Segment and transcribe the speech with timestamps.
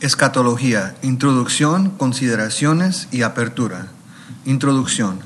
[0.00, 3.88] Escatología, introducción, consideraciones y apertura.
[4.46, 5.20] Introducción.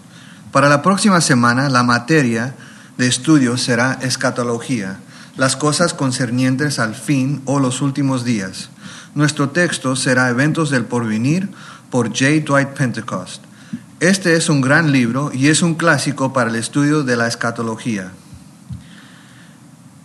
[0.51, 2.57] Para la próxima semana la materia
[2.99, 4.99] de estudio será escatología,
[5.37, 8.71] las cosas concernientes al fin o los últimos días.
[9.15, 11.51] Nuestro texto será Eventos del Porvenir
[11.89, 12.45] por J.
[12.45, 13.45] Dwight Pentecost.
[14.01, 18.11] Este es un gran libro y es un clásico para el estudio de la escatología.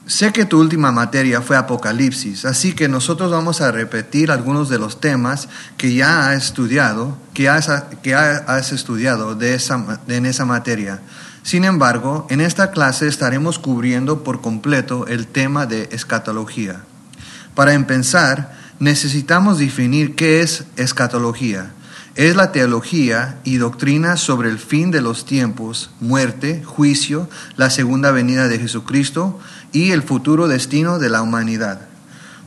[0.10, 4.80] Sé que tu última materia fue Apocalipsis, así que nosotros vamos a repetir algunos de
[4.80, 7.70] los temas que ya has estudiado, que has,
[8.02, 11.00] que has estudiado de esa, en esa materia.
[11.44, 16.82] Sin embargo, en esta clase estaremos cubriendo por completo el tema de escatología.
[17.54, 21.74] Para empezar, necesitamos definir qué es escatología.
[22.16, 28.12] Es la teología y doctrina sobre el fin de los tiempos, muerte, juicio, la segunda
[28.12, 29.40] venida de Jesucristo,
[29.72, 31.82] y el futuro destino de la humanidad.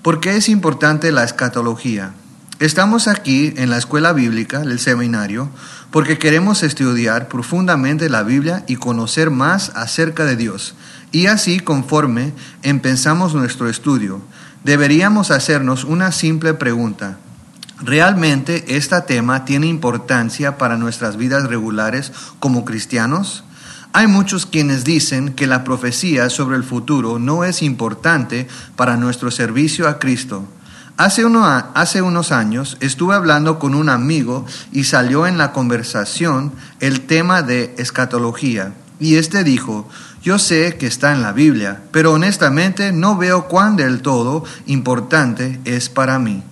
[0.02, 2.12] ¿Por qué es importante la escatología?
[2.58, 5.50] Estamos aquí en la escuela bíblica, el seminario,
[5.90, 10.74] porque queremos estudiar profundamente la Biblia y conocer más acerca de Dios.
[11.10, 14.22] Y así, conforme empezamos nuestro estudio,
[14.64, 17.18] deberíamos hacernos una simple pregunta.
[17.80, 23.42] ¿Realmente este tema tiene importancia para nuestras vidas regulares como cristianos?
[23.94, 29.30] Hay muchos quienes dicen que la profecía sobre el futuro no es importante para nuestro
[29.30, 30.48] servicio a Cristo.
[30.96, 37.42] Hace, unos años estuve hablando con un amigo y salió en la conversación el tema
[37.42, 38.72] de escatología.
[38.98, 39.86] Y este dijo,
[40.22, 45.60] yo sé que está en la Biblia, pero honestamente no veo cuán del todo importante
[45.66, 46.42] es para mí.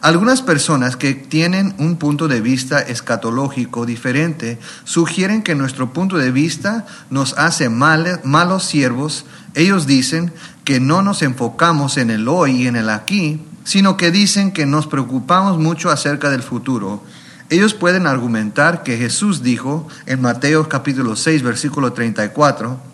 [0.00, 6.30] Algunas personas que tienen un punto de vista escatológico diferente sugieren que nuestro punto de
[6.30, 9.24] vista nos hace malos siervos.
[9.54, 10.32] Ellos dicen
[10.64, 14.66] que no nos enfocamos en el hoy y en el aquí, sino que dicen que
[14.66, 17.02] nos preocupamos mucho acerca del futuro.
[17.50, 22.87] Ellos pueden argumentar que Jesús dijo en Mateo capítulo 6 versículo 34,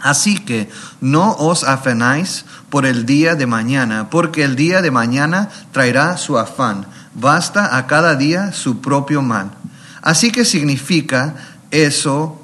[0.00, 0.70] Así que
[1.00, 6.38] no os afanáis por el día de mañana, porque el día de mañana traerá su
[6.38, 6.86] afán.
[7.14, 9.50] Basta a cada día su propio mal.
[10.02, 11.34] Así que significa
[11.70, 12.40] eso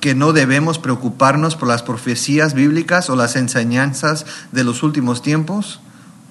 [0.00, 5.80] que no debemos preocuparnos por las profecías bíblicas o las enseñanzas de los últimos tiempos.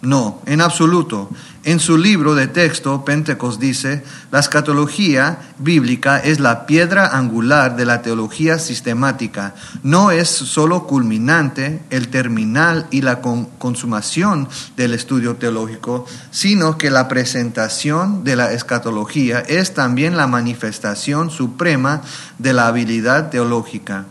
[0.02, 1.30] No, en absoluto.
[1.64, 7.86] En su libro de texto, Pentecost dice, la escatología bíblica es la piedra angular de
[7.86, 9.54] la teología sistemática.
[9.84, 17.08] No es solo culminante, el terminal y la consumación del estudio teológico, sino que la
[17.08, 22.02] presentación de la escatología es también la manifestación suprema
[22.40, 24.06] de la habilidad teológica.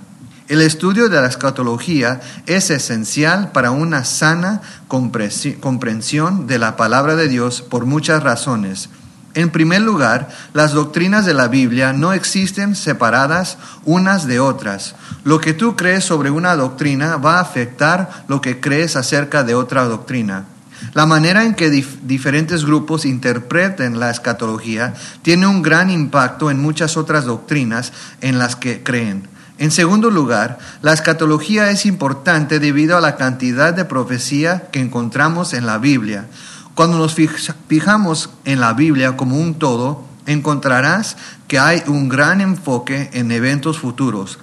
[0.50, 7.28] El estudio de la escatología es esencial para una sana comprensión de la palabra de
[7.28, 8.88] Dios por muchas razones.
[9.34, 14.96] En primer lugar, las doctrinas de la Biblia no existen separadas unas de otras.
[15.22, 19.54] Lo que tú crees sobre una doctrina va a afectar lo que crees acerca de
[19.54, 20.46] otra doctrina.
[20.94, 26.96] La manera en que diferentes grupos interpreten la escatología tiene un gran impacto en muchas
[26.96, 29.28] otras doctrinas en las que creen.
[29.60, 35.52] En segundo lugar, la escatología es importante debido a la cantidad de profecía que encontramos
[35.52, 36.28] en la Biblia.
[36.74, 43.10] Cuando nos fijamos en la Biblia como un todo, encontrarás que hay un gran enfoque
[43.12, 44.38] en eventos futuros,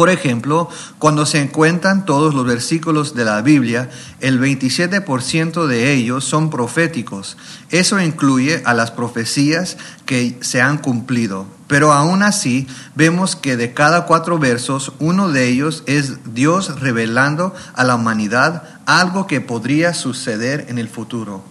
[0.00, 3.90] por ejemplo, cuando se encuentran todos los versículos de la Biblia,
[4.20, 7.36] el 27% de ellos son proféticos.
[7.68, 11.44] Eso incluye a las profecías que se han cumplido.
[11.66, 17.54] Pero aún así, vemos que de cada cuatro versos, uno de ellos es Dios revelando
[17.74, 21.44] a la humanidad algo que podría suceder en el futuro.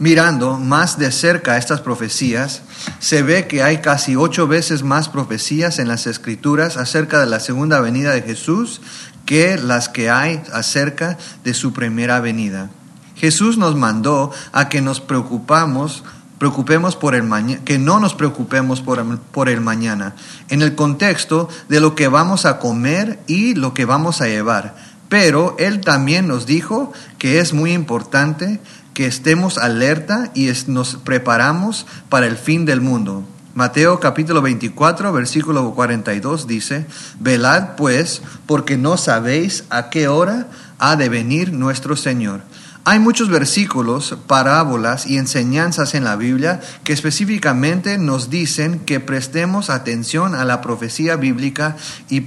[0.00, 2.62] Mirando más de cerca estas profecías,
[3.00, 7.40] se ve que hay casi ocho veces más profecías en las escrituras acerca de la
[7.40, 8.80] segunda venida de Jesús
[9.26, 12.70] que las que hay acerca de su primera venida.
[13.16, 16.04] Jesús nos mandó a que nos preocupamos
[16.38, 20.14] preocupemos por el mañana, que no nos preocupemos por, por, el mañana,
[20.48, 24.76] en el contexto de lo que vamos a comer y lo que vamos a llevar.
[25.08, 28.60] Pero Él también nos dijo que es muy importante
[28.98, 33.22] que estemos alerta y nos preparamos para el fin del mundo.
[33.54, 36.84] Mateo capítulo 24, versículo 42 dice,
[37.20, 40.48] Velad pues, porque no sabéis a qué hora
[40.80, 42.40] ha de venir nuestro Señor.
[42.82, 49.70] Hay muchos versículos, parábolas y enseñanzas en la Biblia que específicamente nos dicen que prestemos
[49.70, 51.76] atención a la profecía bíblica
[52.08, 52.22] y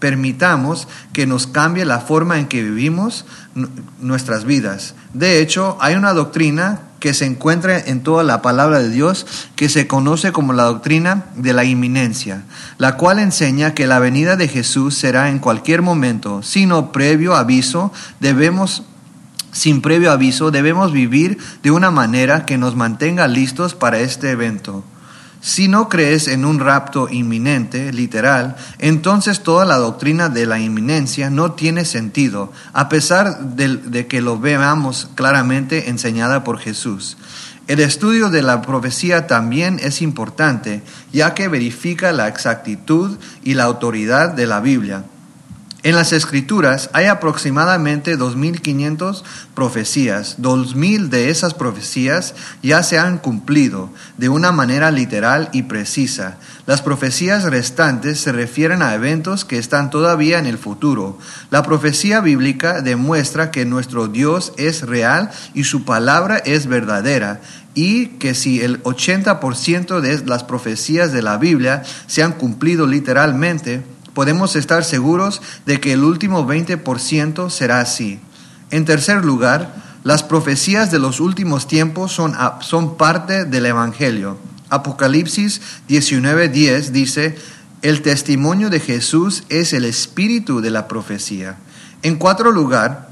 [0.00, 3.26] permitamos que nos cambie la forma en que vivimos
[4.00, 4.94] nuestras vidas.
[5.12, 9.26] De hecho, hay una doctrina que se encuentra en toda la palabra de Dios,
[9.56, 12.44] que se conoce como la doctrina de la inminencia,
[12.78, 17.92] la cual enseña que la venida de Jesús será en cualquier momento, sino previo aviso,
[18.20, 18.84] debemos
[19.50, 24.84] sin previo aviso, debemos vivir de una manera que nos mantenga listos para este evento.
[25.42, 31.30] Si no crees en un rapto inminente, literal, entonces toda la doctrina de la inminencia
[31.30, 37.16] no tiene sentido, a pesar de, que lo veamos claramente enseñada por Jesús.
[37.66, 40.80] El estudio de la profecía también es importante,
[41.12, 45.02] ya que verifica la exactitud y la autoridad de la Biblia.
[45.84, 49.24] En las escrituras hay aproximadamente 2.500
[49.56, 50.36] profecías.
[50.40, 56.38] 2.000 de esas profecías ya se han cumplido de una manera literal y precisa.
[56.66, 61.18] Las profecías restantes se refieren a eventos que están todavía en el futuro.
[61.50, 67.40] La profecía bíblica demuestra que nuestro Dios es real y su palabra es verdadera
[67.74, 73.82] y que si el 80% de las profecías de la Biblia se han cumplido literalmente,
[74.14, 78.20] podemos estar seguros de que el último 20% será así.
[78.70, 79.74] En tercer lugar,
[80.04, 84.38] las profecías de los últimos tiempos son, son parte del Evangelio.
[84.68, 87.36] Apocalipsis 19:10 dice,
[87.82, 91.56] el testimonio de Jesús es el espíritu de la profecía.
[92.02, 93.08] En cuarto lugar,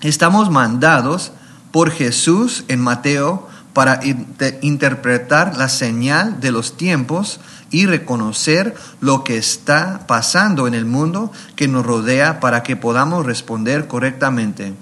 [0.00, 1.32] estamos mandados
[1.70, 4.00] por Jesús en Mateo para
[4.62, 7.40] interpretar la señal de los tiempos
[7.74, 13.26] y reconocer lo que está pasando en el mundo que nos rodea para que podamos
[13.26, 14.74] responder correctamente.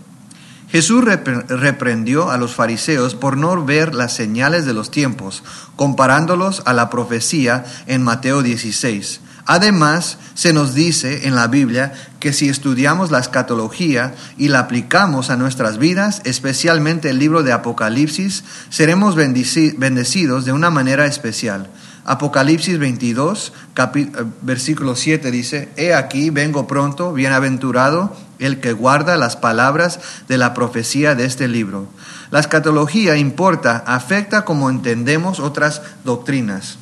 [0.68, 5.42] Jesús reprendió a los fariseos por no ver las señales de los tiempos,
[5.74, 9.20] comparándolos a la profecía en Mateo 16.
[9.46, 15.30] Además, se nos dice en la Biblia que si estudiamos la escatología y la aplicamos
[15.30, 21.68] a nuestras vidas, especialmente el libro de Apocalipsis, seremos bendecidos de una manera especial.
[22.04, 29.36] Apocalipsis 22, eh, versículo 7 dice, He aquí, vengo pronto, bienaventurado el que guarda las
[29.36, 31.86] palabras de la profecía de este libro.
[32.30, 36.76] La escatología importa, afecta como entendemos otras doctrinas.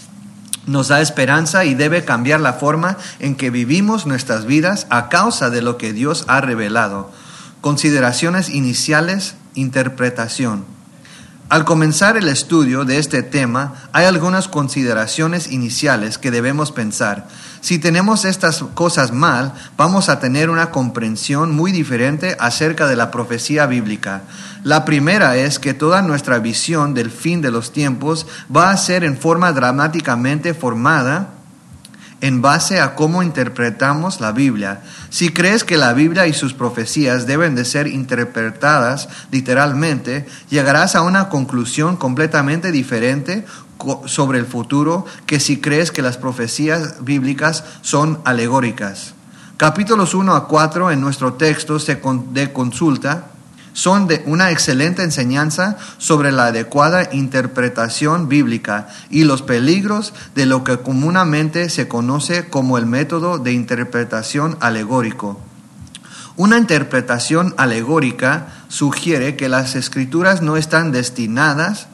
[0.67, 5.51] Nos da esperanza y debe cambiar la forma en que vivimos nuestras vidas a causa
[5.51, 7.11] de lo que Dios ha revelado.
[7.61, 10.65] Consideraciones iniciales, interpretación.
[11.51, 17.27] Al comenzar el estudio de este tema, hay algunas consideraciones iniciales que debemos pensar.
[17.61, 23.11] Si tenemos estas cosas mal, vamos a tener una comprensión muy diferente acerca de la
[23.11, 24.23] profecía bíblica.
[24.63, 29.03] La primera es que toda nuestra visión del fin de los tiempos va a ser
[29.03, 31.31] en forma dramáticamente formada
[32.21, 34.83] en base a cómo interpretamos la Biblia.
[35.11, 41.03] Si crees que la Biblia y sus profecías deben de ser interpretadas literalmente, llegarás a
[41.03, 43.45] una conclusión completamente diferente
[44.07, 49.15] sobre el futuro que si crees que las profecías bíblicas son alegóricas.
[49.57, 53.27] Capítulos 1 a 4 en nuestro texto de consulta
[53.73, 60.65] son de una excelente enseñanza sobre la adecuada interpretación bíblica y los peligros de lo
[60.65, 65.41] que comúnmente se conoce como el método de interpretación alegórico.
[66.37, 71.89] Una interpretación alegórica sugiere que las escrituras no están destinadas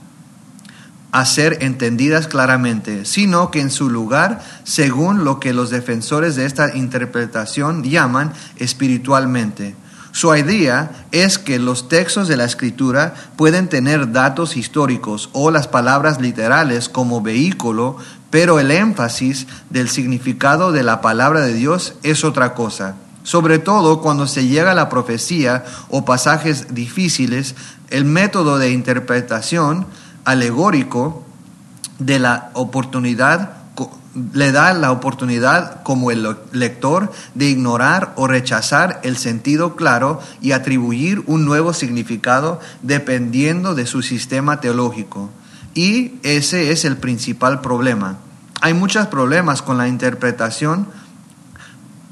[1.12, 6.44] a ser entendidas claramente, sino que en su lugar, según lo que los defensores de
[6.44, 9.74] esta interpretación llaman espiritualmente.
[10.17, 15.69] Su idea es que los textos de la escritura pueden tener datos históricos o las
[15.69, 17.99] palabras literales como vehículo,
[18.31, 22.94] pero el énfasis del significado de la palabra de Dios es otra cosa.
[23.25, 27.55] Sobre todo cuando se llega a la profecía o pasajes difíciles,
[27.91, 29.87] el método de interpretación
[30.25, 31.27] alegórico
[31.99, 33.56] de la oportunidad
[34.32, 40.53] le da la oportunidad como el lector de ignorar o rechazar el sentido claro y
[40.53, 45.31] atribuir un nuevo significado dependiendo de su sistema teológico.
[45.75, 48.17] Y ese es el principal problema.
[48.63, 50.87] Hay muchos problemas con la interpretación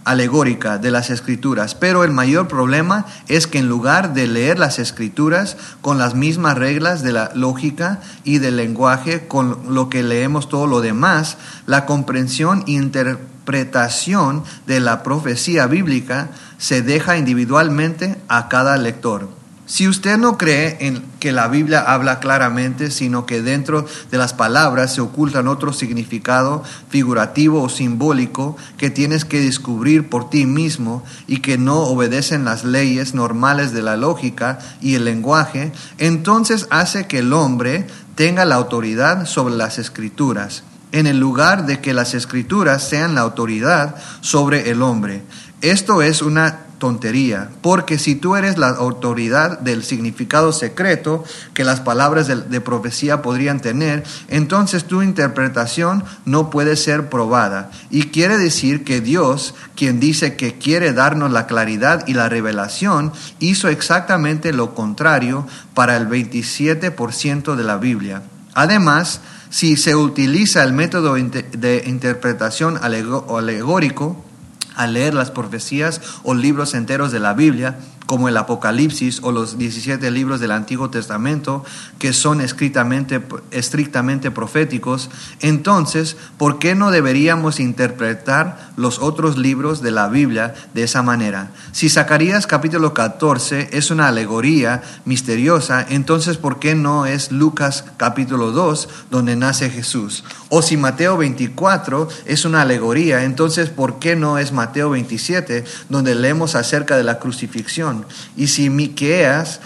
[0.05, 4.79] alegórica de las escrituras, pero el mayor problema es que en lugar de leer las
[4.79, 10.49] escrituras con las mismas reglas de la lógica y del lenguaje con lo que leemos
[10.49, 18.49] todo lo demás, la comprensión e interpretación de la profecía bíblica se deja individualmente a
[18.49, 19.44] cada lector.
[19.67, 24.35] Si usted no cree en que la Biblia habla claramente, sino que dentro de las
[24.35, 31.03] palabras se ocultan otro significado figurativo o simbólico que tienes que descubrir por ti mismo
[31.27, 37.07] y que no obedecen las leyes normales de la lógica y el lenguaje, entonces hace
[37.07, 42.13] que el hombre tenga la autoridad sobre las escrituras, en el lugar de que las
[42.13, 45.23] escrituras sean la autoridad sobre el hombre.
[45.63, 51.25] Esto es una tontería, porque si tú eres la autoridad del significado secreto
[51.55, 57.71] que las palabras de, profecía podrían tener, entonces tu interpretación no puede ser probada.
[57.89, 63.15] Y quiere decir que Dios, quien dice que quiere darnos la claridad y la revelación,
[63.39, 68.25] hizo exactamente lo contrario para el 27% de la Biblia.
[68.53, 74.23] Además, si se utiliza el método de interpretación alegórico,
[74.75, 77.79] al leer las profecías o libros enteros de la Biblia,
[78.15, 81.65] como el Apocalipsis o los 17 libros del Antiguo Testamento,
[81.99, 89.91] que son estrictamente, estrictamente proféticos, entonces, ¿por qué no deberíamos interpretar los otros libros de
[89.91, 91.51] la Biblia de esa manera?
[91.73, 98.53] Si Zacarías capítulo 14 es una alegoría misteriosa, entonces, ¿por qué no es Lucas capítulo
[98.53, 100.23] 2 donde nace Jesús?
[100.51, 106.15] O si Mateo 24 es una alegoría, entonces, ¿por qué no es Mateo 27 donde
[106.15, 108.04] leemos acerca de la crucifixión?
[108.37, 109.61] Y si Miqueas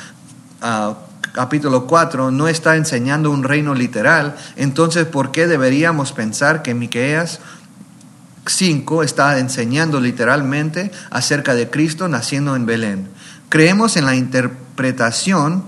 [0.62, 0.94] ah,
[1.32, 7.40] capítulo 4 no está enseñando un reino literal, entonces ¿por qué deberíamos pensar que Miqueas
[8.46, 13.08] 5 está enseñando literalmente acerca de Cristo naciendo en Belén?
[13.48, 15.64] Creemos en la interpretación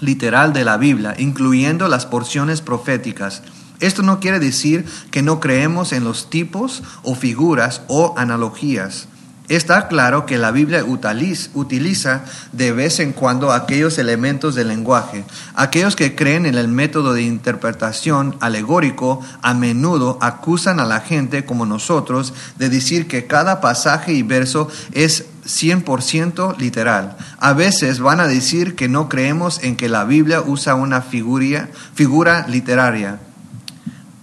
[0.00, 3.42] literal de la Biblia, incluyendo las porciones proféticas.
[3.80, 9.08] Esto no quiere decir que no creemos en los tipos o figuras o analogías.
[9.48, 15.24] Está claro que la Biblia utiliza de vez en cuando aquellos elementos del lenguaje.
[15.54, 21.44] Aquellos que creen en el método de interpretación alegórico a menudo acusan a la gente
[21.44, 27.16] como nosotros de decir que cada pasaje y verso es 100% literal.
[27.38, 32.46] A veces van a decir que no creemos en que la Biblia usa una figura
[32.48, 33.20] literaria.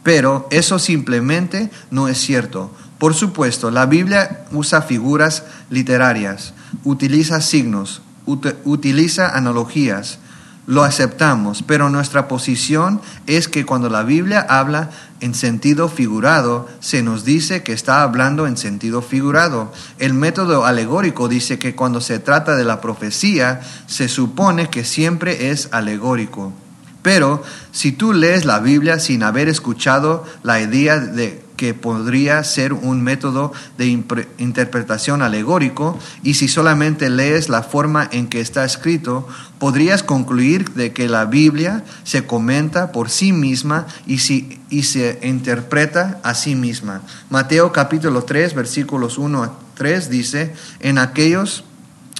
[0.03, 2.71] Pero eso simplemente no es cierto.
[2.99, 10.19] Por supuesto, la Biblia usa figuras literarias, utiliza signos, utiliza analogías,
[10.65, 17.03] lo aceptamos, pero nuestra posición es que cuando la Biblia habla en sentido figurado, se
[17.03, 19.73] nos dice que está hablando en sentido figurado.
[19.99, 25.49] El método alegórico dice que cuando se trata de la profecía, se supone que siempre
[25.49, 26.53] es alegórico.
[27.01, 32.73] Pero si tú lees la Biblia sin haber escuchado la idea de que podría ser
[32.73, 39.25] un método de interpretación alegórico y si solamente lees la forma en que está escrito,
[39.59, 45.21] podrías concluir de que la Biblia se comenta por sí misma y, si, y se
[45.23, 47.01] interpreta a sí misma.
[47.29, 51.63] Mateo capítulo 3 versículos 1 a 3 dice, en aquellos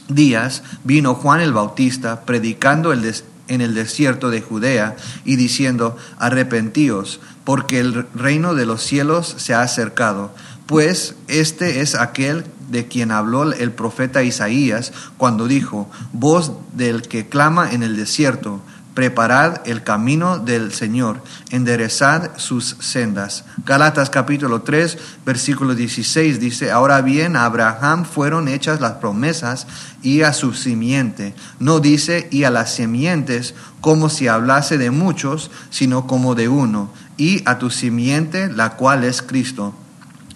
[0.08, 3.04] días vino Juan el Bautista predicando el
[3.48, 4.96] en el desierto de Judea
[5.26, 10.34] y diciendo, arrepentíos porque el reino de los cielos se ha acercado.
[10.66, 17.28] Pues este es aquel de quien habló el profeta Isaías cuando dijo, voz del que
[17.28, 18.62] clama en el desierto,
[18.94, 23.44] preparad el camino del Señor, enderezad sus sendas.
[23.66, 29.68] Galatas capítulo 3, versículo 16 dice, ahora bien, a Abraham fueron hechas las promesas
[30.02, 31.34] y a su simiente.
[31.60, 36.90] No dice y a las simientes como si hablase de muchos, sino como de uno
[37.18, 39.74] y a tu simiente, la cual es Cristo.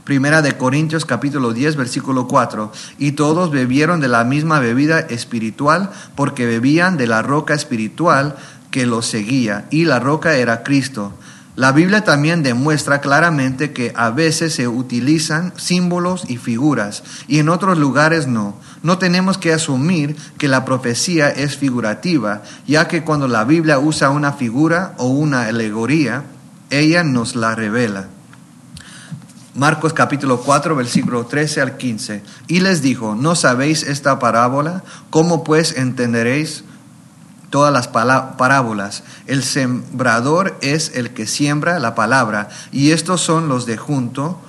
[0.08, 2.72] Primera de Corintios capítulo 10 versículo 4.
[2.98, 8.38] Y todos bebieron de la misma bebida espiritual porque bebían de la roca espiritual
[8.72, 11.14] que los seguía y la roca era Cristo.
[11.58, 17.50] La Biblia también demuestra claramente que a veces se utilizan símbolos y figuras y en
[17.50, 18.56] otros lugares no.
[18.84, 24.12] No tenemos que asumir que la profecía es figurativa, ya que cuando la Biblia usa
[24.12, 26.24] una figura o una alegoría,
[26.70, 28.08] ella nos la revela.
[29.56, 32.22] Marcos capítulo 4, versículo 13 al 15.
[32.48, 34.84] Y les dijo, ¿no sabéis esta parábola?
[35.10, 36.64] ¿Cómo pues entenderéis
[37.50, 39.04] todas las parábolas?
[39.26, 44.40] El sembrador es el que siembra la palabra, y estos son los de junto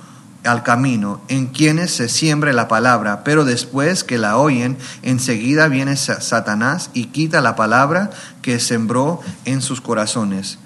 [0.43, 5.97] al camino, en quienes se siembra la palabra, pero después que la oyen, enseguida viene
[5.97, 8.11] Satanás y quita la palabra
[8.43, 10.59] que sembró en sus corazones.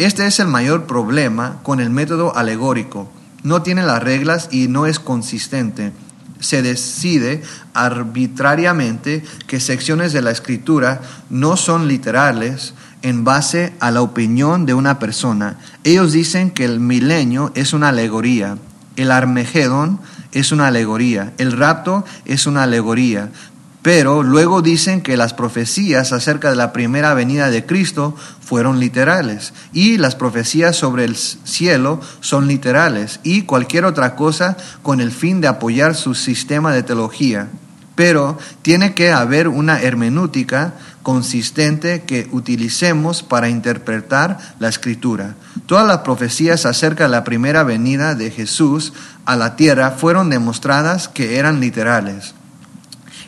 [0.00, 3.12] Este es el mayor problema con el método alegórico.
[3.42, 5.92] No tiene las reglas y no es consistente.
[6.40, 7.42] se decide
[7.74, 14.72] arbitrariamente que secciones de la escritura no son literales en base a la opinión de
[14.72, 15.58] una persona.
[15.84, 18.56] Ellos dicen que el milenio es una alegoría,
[18.96, 20.00] el Armagedón
[20.32, 23.32] es una alegoría, el rapto es una alegoría,
[23.82, 29.54] pero luego dicen que las profecías acerca de la primera venida de Cristo fueron literales
[29.72, 35.40] y las profecías sobre el cielo son literales y cualquier otra cosa con el fin
[35.40, 37.48] de apoyar su sistema de teología.
[37.94, 45.34] Pero tiene que haber una hermenéutica consistente que utilicemos para interpretar la escritura.
[45.66, 48.92] Todas las profecías acerca de la primera venida de Jesús
[49.24, 52.34] a la tierra fueron demostradas que eran literales.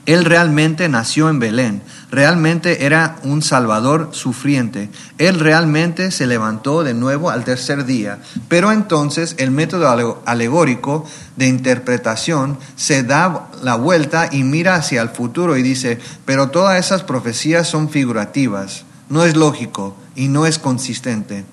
[0.04, 6.92] Él realmente nació en Belén, realmente era un Salvador sufriente, Él realmente se levantó de
[6.92, 8.18] nuevo al tercer día,
[8.49, 11.06] pero entonces el método alegórico
[11.37, 16.85] de interpretación se da la vuelta y mira hacia el futuro y dice, pero todas
[16.85, 21.44] esas profecías son figurativas, no es lógico y no es consistente.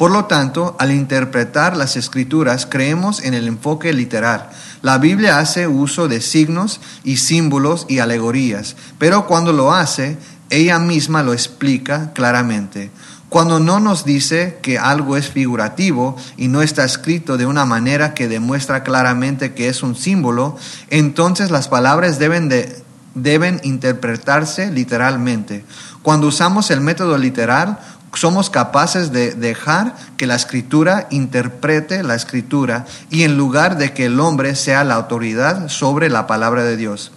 [0.00, 4.48] Por lo tanto, al interpretar las escrituras creemos en el enfoque literal.
[4.82, 10.16] La Biblia hace uso de signos y símbolos y alegorías, pero cuando lo hace,
[10.48, 12.90] ella misma lo explica claramente.
[13.28, 18.12] Cuando no nos dice que algo es figurativo y no está escrito de una manera
[18.12, 20.56] que demuestra claramente que es un símbolo,
[20.88, 22.82] entonces las palabras deben, de,
[23.14, 25.64] deben interpretarse literalmente.
[26.02, 27.78] Cuando usamos el método literal,
[28.14, 34.06] somos capaces de dejar que la escritura interprete la escritura y en lugar de que
[34.06, 37.12] el hombre sea la autoridad sobre la palabra de Dios.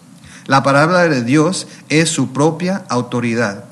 [0.46, 3.64] La palabra de Dios es su propia autoridad.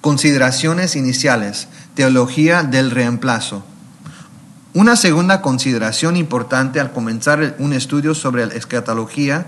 [0.00, 1.68] Consideraciones iniciales.
[1.94, 3.64] Teología del reemplazo.
[4.74, 9.46] Una segunda consideración importante al comenzar un estudio sobre la escatología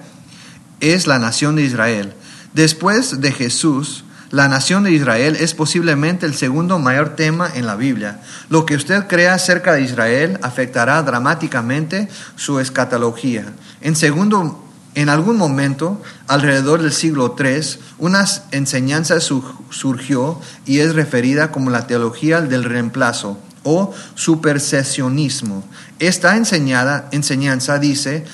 [0.81, 2.14] es la nación de Israel.
[2.52, 7.76] Después de Jesús, la nación de Israel es posiblemente el segundo mayor tema en la
[7.76, 8.21] Biblia.
[8.49, 13.45] Lo que usted crea acerca de Israel afectará dramáticamente su escatología.
[13.81, 14.61] En segundo
[14.95, 21.88] en algún momento, alrededor del siglo III, una enseñanza surgió y es referida como la
[21.88, 25.64] teología del reemplazo o supersesionismo.
[25.99, 28.25] Esta enseñada, enseñanza dice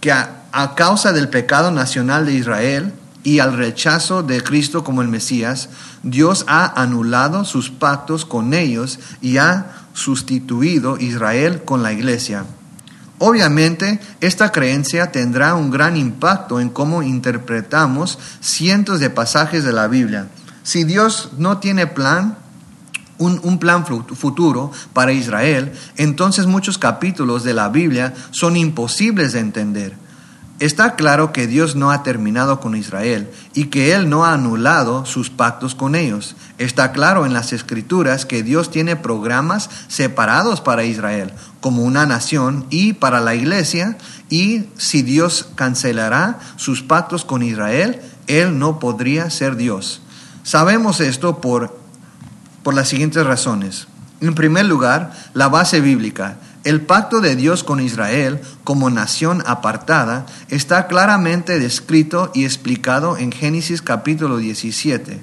[0.00, 2.92] que a causa del pecado nacional de Israel,
[3.28, 5.68] y al rechazo de Cristo como el Mesías,
[6.02, 12.46] Dios ha anulado sus pactos con ellos y ha sustituido Israel con la iglesia.
[13.18, 19.88] Obviamente, esta creencia tendrá un gran impacto en cómo interpretamos cientos de pasajes de la
[19.88, 20.28] Biblia.
[20.62, 22.38] Si Dios no tiene plan,
[23.18, 29.40] un, un, plan futuro para Israel, entonces muchos capítulos de la Biblia son imposibles de
[29.40, 30.07] entender.
[30.60, 35.06] Está claro que Dios no ha terminado con Israel y que Él no ha anulado
[35.06, 36.34] sus pactos con ellos.
[36.58, 42.66] Está claro en las escrituras que Dios tiene programas separados para Israel como una nación
[42.70, 43.98] y para la iglesia
[44.30, 50.02] y si Dios cancelará sus pactos con Israel, Él no podría ser Dios.
[50.42, 51.78] Sabemos esto por,
[52.64, 53.86] por las siguientes razones.
[54.20, 56.38] En primer lugar, la base bíblica.
[56.64, 63.30] El pacto de Dios con Israel como nación apartada está claramente descrito y explicado en
[63.30, 65.22] Génesis capítulo 17.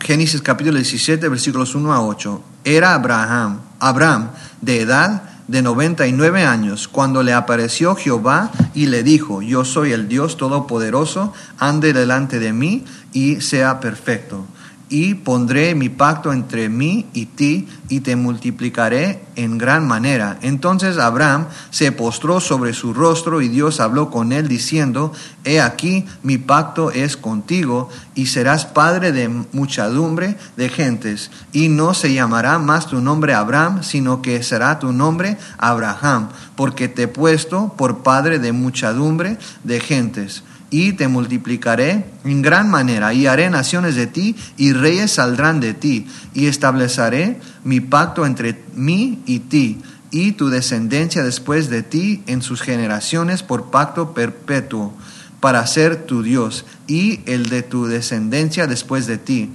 [0.00, 2.42] Génesis capítulo 17 versículos 1 a 8.
[2.64, 9.42] Era Abraham, Abraham de edad de 99 años cuando le apareció Jehová y le dijo,
[9.42, 14.46] yo soy el Dios todopoderoso, ande delante de mí y sea perfecto
[14.90, 20.38] y pondré mi pacto entre mí y ti, y te multiplicaré en gran manera.
[20.42, 25.12] Entonces Abraham se postró sobre su rostro, y Dios habló con él, diciendo,
[25.44, 31.94] He aquí, mi pacto es contigo, y serás padre de muchedumbre de gentes, y no
[31.94, 37.08] se llamará más tu nombre Abraham, sino que será tu nombre Abraham, porque te he
[37.08, 43.50] puesto por padre de muchedumbre de gentes y te multiplicaré en gran manera, y haré
[43.50, 49.40] naciones de ti, y reyes saldrán de ti, y estableceré mi pacto entre mí y
[49.40, 49.80] ti,
[50.12, 54.94] y tu descendencia después de ti en sus generaciones por pacto perpetuo,
[55.40, 59.50] para ser tu Dios, y el de tu descendencia después de ti,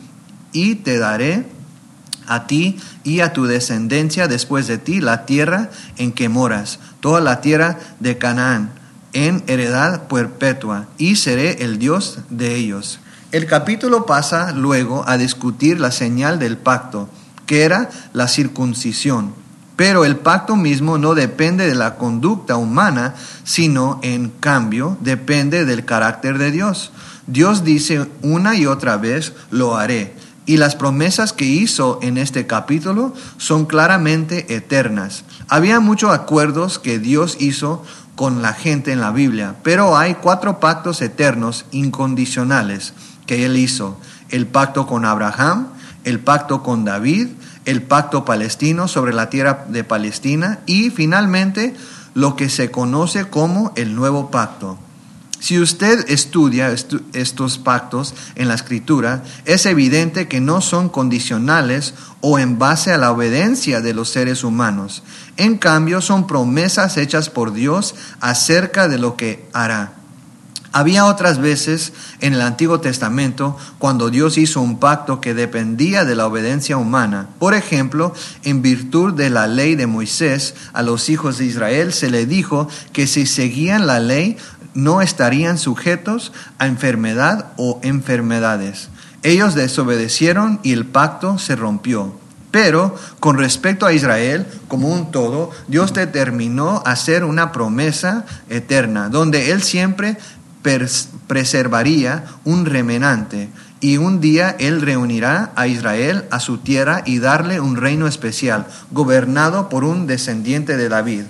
[0.51, 1.45] y te daré
[2.27, 7.21] a ti y a tu descendencia después de ti la tierra en que moras, toda
[7.21, 8.71] la tierra de Canaán
[9.15, 12.99] en heredad perpetua y seré el Dios de ellos.
[13.31, 17.09] El capítulo pasa luego a discutir la señal del pacto,
[17.45, 19.33] que era la circuncisión.
[19.75, 25.85] Pero el pacto mismo no depende de la conducta humana, sino en cambio depende del
[25.85, 26.91] carácter de Dios.
[27.27, 30.15] Dios dice una y otra vez, lo haré.
[30.45, 35.23] Y las promesas que hizo en este capítulo son claramente eternas.
[35.47, 37.83] Había muchos acuerdos que Dios hizo
[38.15, 42.93] con la gente en la Biblia, pero hay cuatro pactos eternos incondicionales
[43.25, 43.97] que Él hizo.
[44.29, 45.67] El pacto con Abraham,
[46.03, 47.27] el pacto con David,
[47.65, 51.75] el pacto palestino sobre la tierra de Palestina y finalmente
[52.13, 54.77] lo que se conoce como el nuevo pacto.
[55.45, 56.73] Si usted estudia
[57.13, 62.97] estos pactos en la escritura, es evidente que no son condicionales o en base a
[62.97, 65.03] la obediencia de los seres humanos.
[65.37, 69.93] En cambio, son promesas hechas por Dios acerca de lo que hará.
[70.75, 76.15] Había otras veces en el Antiguo Testamento cuando Dios hizo un pacto que dependía de
[76.15, 77.29] la obediencia humana.
[77.39, 82.09] Por ejemplo, en virtud de la ley de Moisés, a los hijos de Israel se
[82.09, 84.35] le dijo que si seguían la ley
[84.75, 88.89] no estarían sujetos a enfermedad o enfermedades.
[89.23, 92.13] Ellos desobedecieron y el pacto se rompió.
[92.51, 99.51] Pero con respecto a Israel como un todo, Dios determinó hacer una promesa eterna, donde
[99.51, 100.17] Él siempre
[101.27, 103.49] preservaría un remanente
[103.81, 108.67] y un día Él reunirá a Israel a su tierra y darle un reino especial,
[108.91, 111.23] gobernado por un descendiente de David.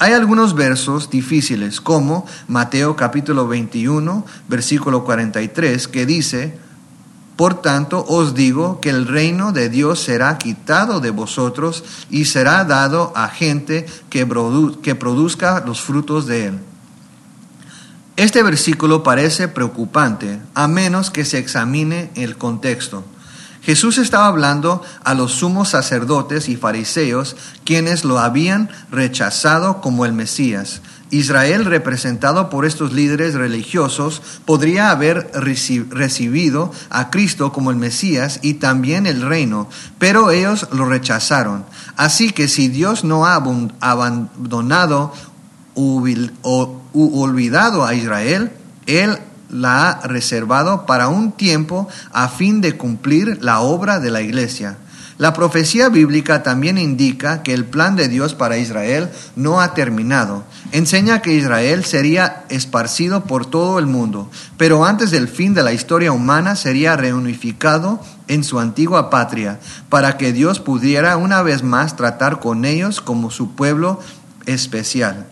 [0.00, 6.58] Hay algunos versos difíciles, como Mateo capítulo 21, versículo 43, que dice,
[7.36, 12.64] Por tanto os digo que el reino de Dios será quitado de vosotros y será
[12.64, 14.26] dado a gente que,
[14.82, 16.58] que produzca los frutos de él.
[18.16, 23.04] Este versículo parece preocupante a menos que se examine el contexto.
[23.64, 30.12] Jesús estaba hablando a los sumos sacerdotes y fariseos quienes lo habían rechazado como el
[30.12, 30.82] Mesías.
[31.10, 38.54] Israel, representado por estos líderes religiosos, podría haber recibido a Cristo como el Mesías y
[38.54, 41.64] también el reino, pero ellos lo rechazaron.
[41.96, 43.36] Así que si Dios no ha
[43.80, 45.12] abandonado
[45.74, 46.02] o
[46.92, 48.50] olvidado a Israel,
[48.86, 49.18] Él
[49.50, 54.78] la ha reservado para un tiempo a fin de cumplir la obra de la iglesia.
[55.16, 60.42] La profecía bíblica también indica que el plan de Dios para Israel no ha terminado.
[60.72, 65.72] Enseña que Israel sería esparcido por todo el mundo, pero antes del fin de la
[65.72, 71.94] historia humana sería reunificado en su antigua patria, para que Dios pudiera una vez más
[71.94, 74.00] tratar con ellos como su pueblo
[74.46, 75.26] especial.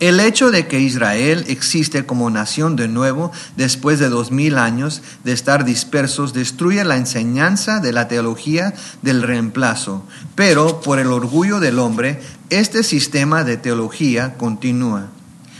[0.00, 5.02] El hecho de que Israel existe como nación de nuevo después de dos mil años
[5.24, 10.02] de estar dispersos destruye la enseñanza de la teología del reemplazo,
[10.34, 15.08] pero por el orgullo del hombre, este sistema de teología continúa.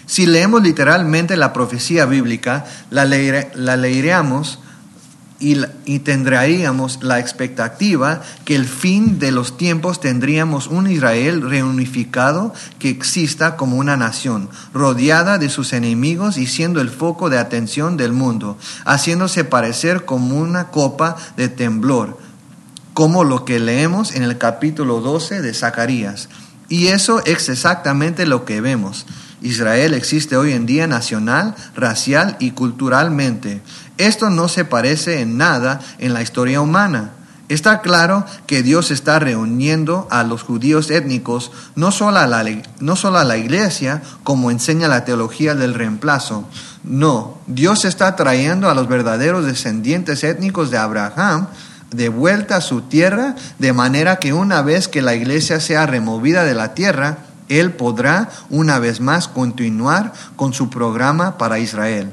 [0.07, 4.59] Si leemos literalmente la profecía bíblica, la, la leeríamos
[5.41, 12.91] y, tendríamos la expectativa que el fin de los tiempos tendríamos un Israel reunificado que
[12.91, 18.13] exista como una nación, rodeada de sus enemigos y siendo el foco de atención del
[18.13, 22.19] mundo, haciéndose parecer como una copa de temblor,
[22.93, 26.29] como lo que leemos en el capítulo 12 de Zacarías.
[26.69, 29.07] Y eso es exactamente lo que vemos.
[29.43, 33.63] Israel existe hoy en día nacional, racial y culturalmente.
[34.01, 37.11] Esto no se parece en nada en la historia humana.
[37.51, 42.43] Está claro que Dios está reuniendo a los judíos étnicos no solo a la,
[42.79, 46.47] no solo a la iglesia, como enseña la teología del reemplazo.
[46.83, 51.49] No, Dios está trayendo a los verdaderos descendientes étnicos de Abraham
[51.91, 56.45] de vuelta a su tierra, de manera que una vez que la iglesia sea removida
[56.45, 57.19] de la tierra,
[57.51, 62.13] Él podrá una vez más continuar con su programa para Israel.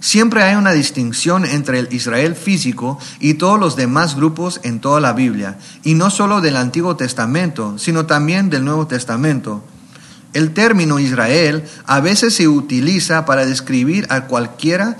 [0.00, 4.98] Siempre hay una distinción entre el Israel físico y todos los demás grupos en toda
[4.98, 9.62] la Biblia, y no solo del Antiguo Testamento, sino también del Nuevo Testamento.
[10.32, 14.96] El término Israel a veces se utiliza para describir a cualquiera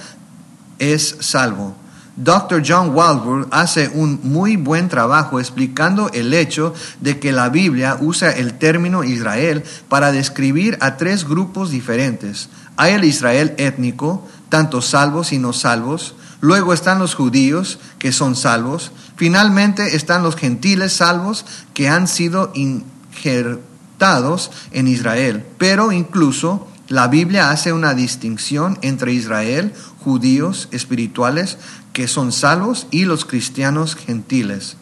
[0.78, 1.76] es salvo.
[2.16, 2.62] Dr.
[2.66, 8.30] John Waldburg hace un muy buen trabajo explicando el hecho de que la Biblia usa
[8.30, 12.50] el término Israel para describir a tres grupos diferentes.
[12.76, 16.14] Hay el Israel étnico, tanto salvos y no salvos.
[16.40, 18.92] Luego están los judíos, que son salvos.
[19.16, 25.44] Finalmente están los gentiles salvos, que han sido injertados en Israel.
[25.58, 31.58] Pero incluso la Biblia hace una distinción entre Israel, judíos espirituales,
[31.92, 34.76] que son salvos, y los cristianos gentiles.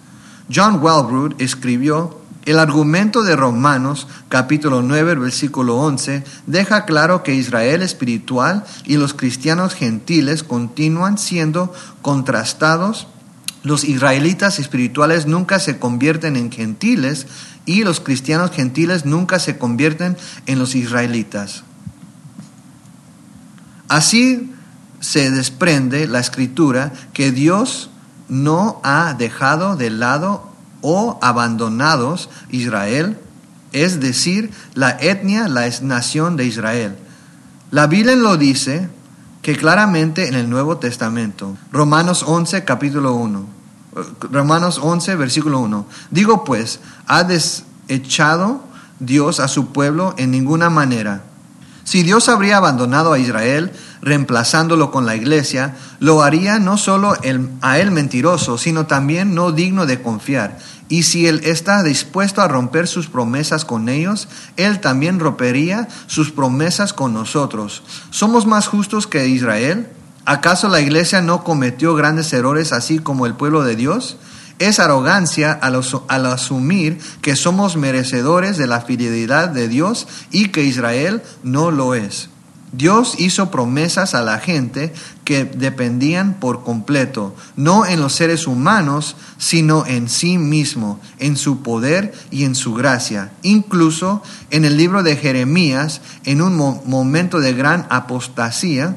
[0.50, 7.82] John Walbrood escribió El argumento de Romanos capítulo 9 versículo 11 deja claro que Israel
[7.82, 13.06] espiritual y los cristianos gentiles continúan siendo contrastados.
[13.64, 17.26] Los israelitas espirituales nunca se convierten en gentiles
[17.66, 21.64] y los cristianos gentiles nunca se convierten en los israelitas.
[23.88, 24.54] Así
[25.00, 27.90] se desprende la escritura que Dios
[28.30, 30.47] no ha dejado de lado
[30.80, 33.18] o abandonados Israel,
[33.72, 36.96] es decir, la etnia, la nación de Israel.
[37.70, 38.88] La Biblia lo dice
[39.42, 43.46] que claramente en el Nuevo Testamento, Romanos 11, capítulo 1,
[44.30, 48.62] Romanos 11, versículo 1, digo pues, ha desechado
[49.00, 51.24] Dios a su pueblo en ninguna manera.
[51.84, 57.14] Si Dios habría abandonado a Israel, reemplazándolo con la iglesia, lo haría no solo
[57.60, 60.58] a él mentiroso, sino también no digno de confiar.
[60.88, 66.32] Y si él está dispuesto a romper sus promesas con ellos, él también rompería sus
[66.32, 67.82] promesas con nosotros.
[68.10, 69.88] ¿Somos más justos que Israel?
[70.24, 74.16] ¿Acaso la iglesia no cometió grandes errores así como el pueblo de Dios?
[74.58, 80.64] Es arrogancia al, al, asumir que somos merecedores de la fidelidad de Dios y que
[80.64, 82.30] Israel no lo es.
[82.72, 84.92] Dios hizo promesas a la gente
[85.24, 91.62] que dependían por completo, no en los seres humanos, sino en sí mismo, en su
[91.62, 93.32] poder y en su gracia.
[93.42, 98.96] Incluso en el libro de Jeremías, en un momento de gran apostasía,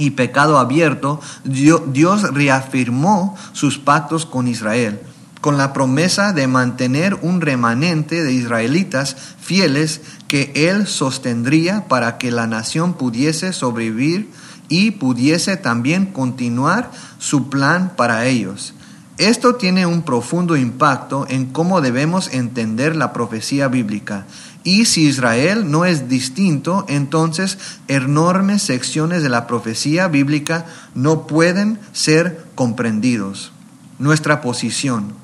[0.00, 5.00] y pecado abierto, Dios reafirmó sus pactos con Israel
[5.40, 12.30] con la promesa de mantener un remanente de israelitas fieles que él sostendría para que
[12.30, 14.30] la nación pudiese sobrevivir
[14.68, 18.74] y pudiese también continuar su plan para ellos.
[19.18, 24.26] Esto tiene un profundo impacto en cómo debemos entender la profecía bíblica.
[24.62, 31.80] Y si Israel no es distinto, entonces enormes secciones de la profecía bíblica no pueden
[31.92, 33.50] ser comprendidos.
[33.98, 35.14] Nuestra posición.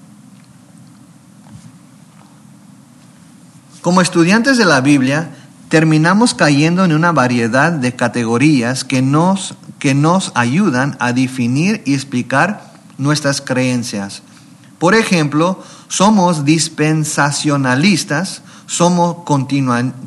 [3.84, 5.28] Como estudiantes de la Biblia,
[5.68, 11.92] terminamos cayendo en una variedad de categorías que nos, que nos ayudan a definir y
[11.92, 14.22] explicar nuestras creencias.
[14.78, 19.16] Por ejemplo, somos dispensacionalistas, somos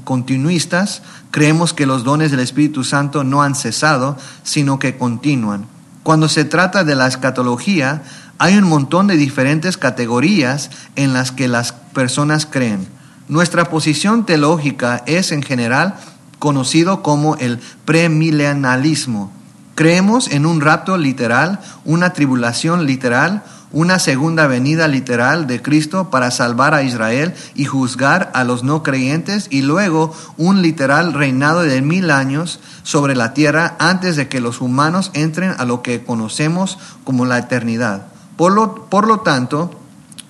[0.05, 5.67] continuistas, creemos que los dones del Espíritu Santo no han cesado, sino que continúan.
[6.01, 8.01] Cuando se trata de la escatología,
[8.39, 12.96] hay un montón de diferentes categorías en las que las personas creen.
[13.27, 15.95] Nuestra posición teológica es en general
[16.39, 19.33] conocido como el premilenialismo.
[19.75, 26.31] Creemos en un rapto literal, una tribulación literal, una segunda venida literal de Cristo para
[26.31, 31.81] salvar a Israel y juzgar a los no creyentes y luego un literal reinado de
[31.81, 36.77] mil años sobre la tierra antes de que los humanos entren a lo que conocemos
[37.03, 38.07] como la eternidad.
[38.37, 39.71] Por lo, por lo tanto,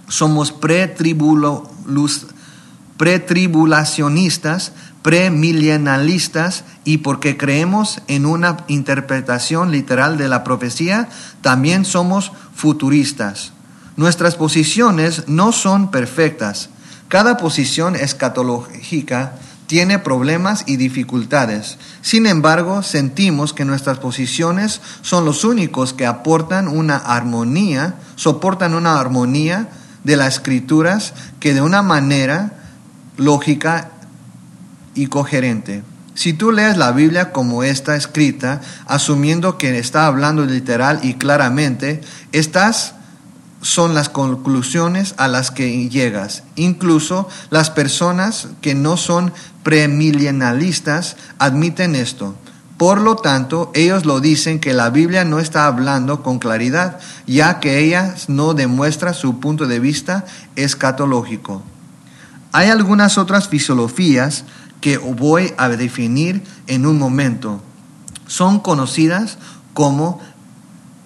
[0.08, 2.37] somos pretribulacionistas
[2.98, 11.08] pretribulacionistas, premillenalistas y porque creemos en una interpretación literal de la profecía,
[11.42, 13.54] también somos futuristas.
[13.96, 16.70] Nuestras posiciones no son perfectas.
[17.08, 19.34] Cada posición escatológica
[19.68, 21.78] tiene problemas y dificultades.
[22.02, 29.00] Sin embargo, sentimos que nuestras posiciones son los únicos que aportan una armonía, soportan una
[29.00, 29.70] armonía
[30.04, 32.57] de las escrituras que de una manera
[33.18, 33.92] lógica
[34.96, 35.84] y coherente.
[36.14, 42.02] Si tú lees la Biblia como está escrita, asumiendo que está hablando literal y claramente,
[42.32, 42.96] estas
[43.62, 46.44] son las conclusiones a las que llegas.
[46.56, 52.36] Incluso las personas que no son premillenalistas admiten esto.
[52.78, 57.60] Por lo tanto, ellos lo dicen que la Biblia no está hablando con claridad, ya
[57.60, 60.26] que ella no demuestra su punto de vista
[60.56, 61.64] escatológico.
[62.58, 64.44] Hay algunas otras filosofías
[64.82, 67.62] que voy a definir en un momento.
[68.26, 69.38] Son conocidas
[69.76, 70.20] como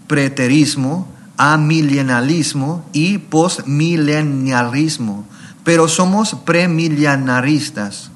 [0.08, 5.26] preterismo, amilenialismo y postmilenialismo,
[5.66, 8.12] pero somos premilenaristas.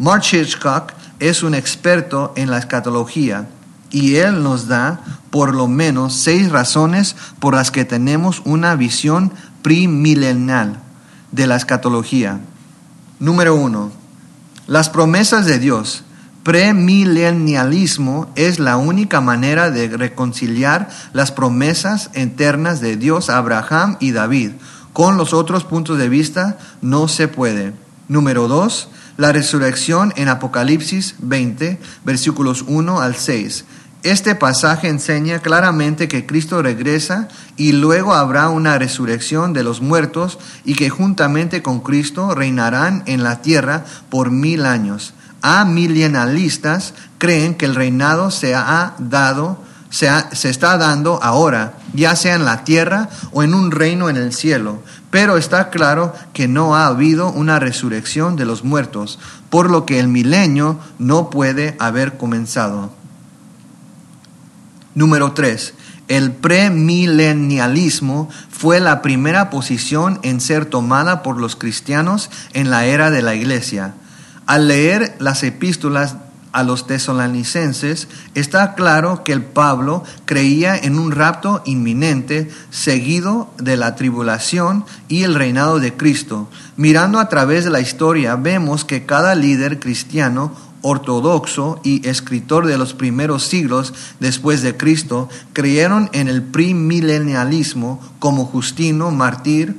[0.00, 3.48] Mark Hitchcock es un experto en la escatología
[3.92, 4.98] y él nos da
[5.30, 10.80] por lo menos seis razones por las que tenemos una visión premilenial
[11.32, 12.40] de la escatología.
[13.18, 13.90] Número uno,
[14.66, 16.04] las promesas de Dios.
[16.44, 24.10] Premilenialismo es la única manera de reconciliar las promesas eternas de Dios a Abraham y
[24.10, 24.52] David
[24.92, 27.72] Con los otros puntos de vista no se puede.
[28.08, 33.64] Número dos, la resurrección en Apocalipsis 20, versículos 1 al 6.
[34.02, 40.40] Este pasaje enseña claramente que Cristo regresa y luego habrá una resurrección de los muertos
[40.64, 45.14] y que juntamente con Cristo reinarán en la tierra por mil años.
[45.40, 52.16] A milenalistas creen que el reinado se ha dado, se, se está dando ahora, ya
[52.16, 54.82] sea en la tierra o en un reino en el cielo.
[55.12, 60.00] Pero está claro que no ha habido una resurrección de los muertos, por lo que
[60.00, 63.01] el milenio no puede haber comenzado.
[64.94, 65.74] Número 3.
[66.08, 73.10] El premilenialismo fue la primera posición en ser tomada por los cristianos en la era
[73.10, 73.94] de la iglesia.
[74.46, 76.16] Al leer las epístolas
[76.52, 83.78] a los tesalonicenses, está claro que el Pablo creía en un rapto inminente seguido de
[83.78, 86.50] la tribulación y el reinado de Cristo.
[86.76, 90.52] Mirando a través de la historia, vemos que cada líder cristiano
[90.82, 98.44] ortodoxo y escritor de los primeros siglos después de Cristo creyeron en el premilenialismo como
[98.44, 99.76] Justino, Martir,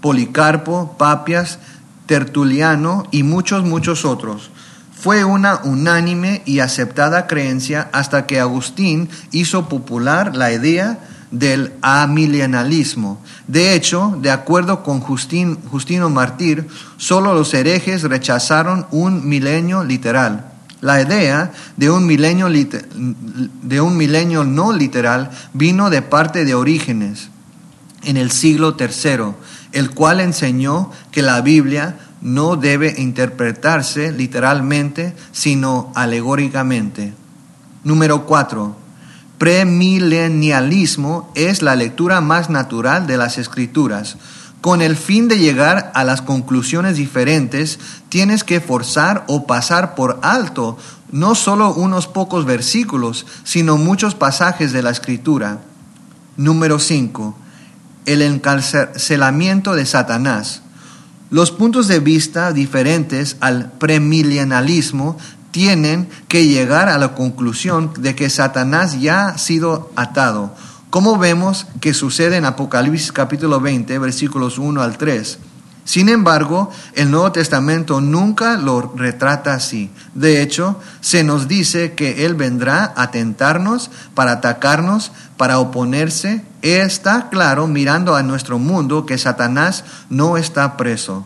[0.00, 1.58] Policarpo, Papias,
[2.06, 4.50] Tertuliano y muchos, muchos otros.
[4.98, 10.98] Fue una unánime y aceptada creencia hasta que Agustín hizo popular la idea
[11.30, 13.20] del amilenialismo.
[13.46, 20.52] De hecho, de acuerdo con Justino Martir, solo los herejes rechazaron un milenio literal.
[20.80, 27.30] La idea de un milenio, de un milenio no literal vino de parte de Orígenes
[28.04, 29.34] en el siglo III,
[29.72, 37.12] el cual enseñó que la Biblia no debe interpretarse literalmente, sino alegóricamente.
[37.82, 38.77] Número 4
[39.38, 44.16] premilenialismo es la lectura más natural de las escrituras.
[44.60, 50.18] Con el fin de llegar a las conclusiones diferentes, tienes que forzar o pasar por
[50.22, 50.76] alto
[51.12, 55.60] no solo unos pocos versículos, sino muchos pasajes de la escritura.
[56.36, 57.36] Número 5.
[58.04, 60.62] El encarcelamiento de Satanás.
[61.30, 65.18] Los puntos de vista diferentes al premilenialismo
[65.50, 70.54] tienen que llegar a la conclusión de que Satanás ya ha sido atado,
[70.90, 75.38] como vemos que sucede en Apocalipsis capítulo 20, versículos 1 al 3.
[75.88, 79.90] Sin embargo, el Nuevo Testamento nunca lo retrata así.
[80.14, 86.44] De hecho, se nos dice que Él vendrá a tentarnos, para atacarnos, para oponerse.
[86.60, 91.24] Está claro, mirando a nuestro mundo, que Satanás no está preso.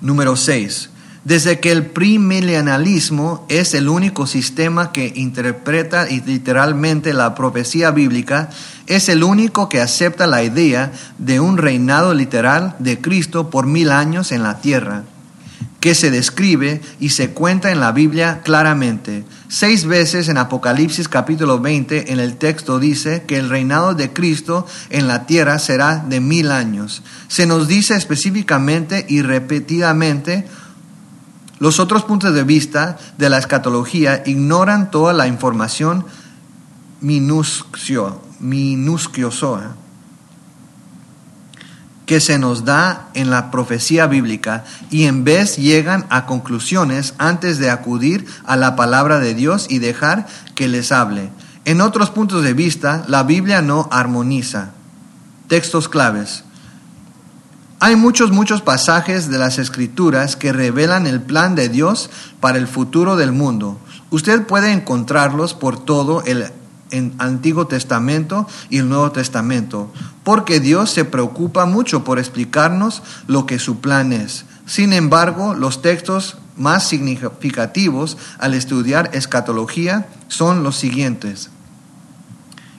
[0.00, 0.90] Número 6.
[1.24, 8.50] Desde que el premilenialismo es el único sistema que interpreta literalmente la profecía bíblica,
[8.88, 13.92] es el único que acepta la idea de un reinado literal de Cristo por mil
[13.92, 15.04] años en la tierra,
[15.78, 19.24] que se describe y se cuenta en la Biblia claramente.
[19.48, 24.66] Seis veces en Apocalipsis capítulo 20 en el texto dice que el reinado de Cristo
[24.90, 27.04] en la tierra será de mil años.
[27.28, 30.46] Se nos dice específicamente y repetidamente
[31.62, 36.04] los otros puntos de vista de la escatología ignoran toda la información
[37.00, 38.16] minusciosa
[42.04, 47.58] que se nos da en la profecía bíblica y en vez llegan a conclusiones antes
[47.58, 51.30] de acudir a la palabra de Dios y dejar que les hable.
[51.64, 54.70] En otros puntos de vista, la Biblia no armoniza.
[55.46, 56.42] Textos claves.
[57.84, 62.68] Hay muchos, muchos pasajes de las escrituras que revelan el plan de Dios para el
[62.68, 63.76] futuro del mundo.
[64.10, 66.52] Usted puede encontrarlos por todo el
[67.18, 69.92] Antiguo Testamento y el Nuevo Testamento,
[70.22, 74.44] porque Dios se preocupa mucho por explicarnos lo que su plan es.
[74.64, 81.50] Sin embargo, los textos más significativos al estudiar escatología son los siguientes.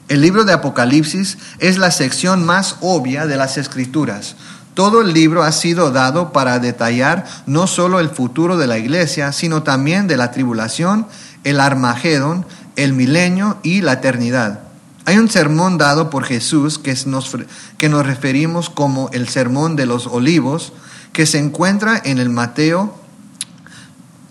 [0.07, 4.37] El libro de Apocalipsis es la sección más obvia de las escrituras.
[4.73, 9.31] Todo el libro ha sido dado para detallar no solo el futuro de la iglesia,
[9.31, 11.07] sino también de la tribulación,
[11.43, 14.61] el Armagedón, el milenio y la eternidad.
[15.05, 17.35] Hay un sermón dado por Jesús que nos,
[17.77, 20.73] que nos referimos como el sermón de los olivos,
[21.11, 22.95] que se encuentra en el Mateo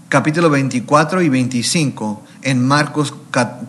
[0.09, 3.15] capítulo 24 y 25, en Marcos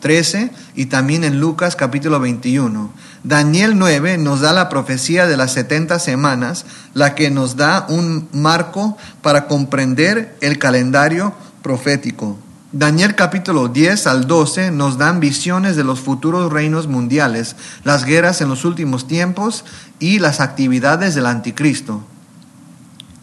[0.02, 2.92] 13 y también en Lucas capítulo 21.
[3.24, 8.28] Daniel 9 nos da la profecía de las 70 semanas, la que nos da un
[8.34, 12.38] marco para comprender el calendario profético.
[12.74, 17.56] Daniel capítulo 10 al 12 nos dan visiones de los futuros reinos mundiales,
[17.86, 19.64] las guerras en los últimos tiempos
[20.00, 22.04] y las actividades del anticristo.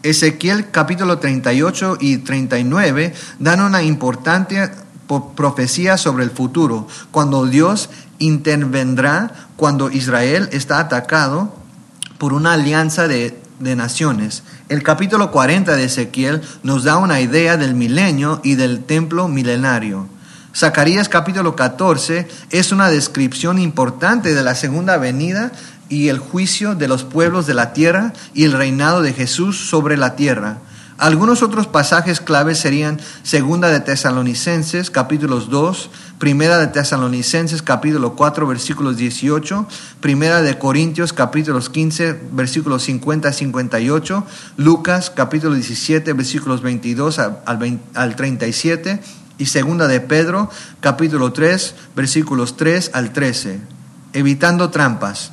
[0.01, 4.71] Ezequiel capítulo 38 y 39 dan una importante
[5.35, 7.89] profecía sobre el futuro, cuando Dios
[8.21, 11.53] intervendrá cuando Israel está atacado
[12.17, 14.43] por una alianza de, de, naciones.
[14.69, 20.07] El capítulo 40 de Ezequiel nos da una idea del milenio y del templo milenario.
[20.55, 25.51] Zacarías capítulo 14 es una descripción importante de la segunda venida
[25.89, 29.97] y el juicio de los pueblos de la tierra y el reinado de Jesús sobre
[29.97, 30.59] la tierra.
[31.01, 35.89] Algunos otros pasajes claves serían Segunda de Tesalonicenses capítulos 2,
[36.19, 39.67] Primera de Tesalonicenses capítulo 4 versículos 18,
[39.99, 44.27] Primera de Corintios capítulos 15 versículos 50 a 58,
[44.57, 49.01] Lucas capítulo 17 versículos 22 al, al 37
[49.39, 53.59] y Segunda de Pedro capítulo 3 versículos 3 al 13,
[54.13, 55.31] evitando trampas.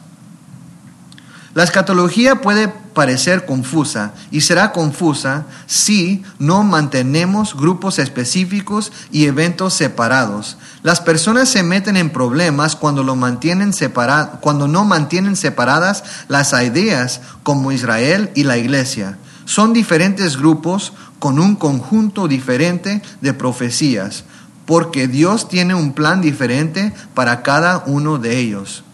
[1.55, 9.73] La escatología puede parecer confusa y será confusa si no mantenemos grupos específicos y eventos
[9.73, 10.59] separados.
[10.83, 13.73] Las personas se meten en problemas cuando, lo mantienen
[14.41, 19.17] cuando no mantienen separadas las ideas como Israel y la iglesia.
[19.47, 24.25] Son diferentes grupos con un conjunto diferente de profecías,
[24.67, 28.85] porque Dios tiene un plan diferente para cada uno de ellos.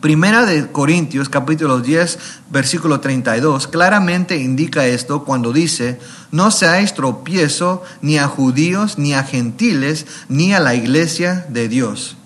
[0.00, 2.18] Primera de Corintios capítulo 10
[2.50, 5.98] versículo 32 claramente indica esto cuando dice,
[6.30, 12.16] no seáis tropiezo ni a judíos, ni a gentiles, ni a la iglesia de Dios.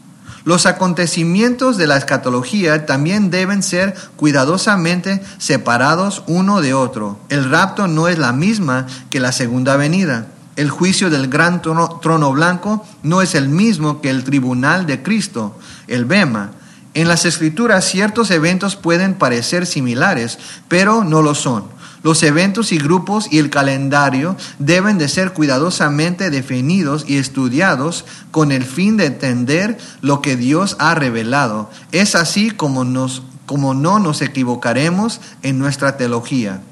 [0.44, 7.20] Los acontecimientos de la escatología también deben ser cuidadosamente separados uno de otro.
[7.28, 10.26] El rapto no es la misma que la segunda venida.
[10.56, 15.02] El juicio del gran trono, trono blanco no es el mismo que el tribunal de
[15.02, 15.56] Cristo,
[15.86, 16.50] el Bema.
[16.94, 20.38] En las escrituras ciertos eventos pueden parecer similares,
[20.68, 21.64] pero no lo son.
[22.02, 28.52] Los eventos y grupos y el calendario deben de ser cuidadosamente definidos y estudiados con
[28.52, 31.70] el fin de entender lo que Dios ha revelado.
[31.92, 36.62] Es así como, nos, como no nos equivocaremos en nuestra teología.